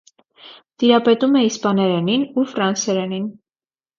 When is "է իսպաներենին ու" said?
1.41-2.47